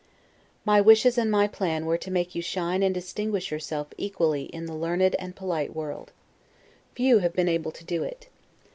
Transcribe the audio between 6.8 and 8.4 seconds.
Few have been able to do it.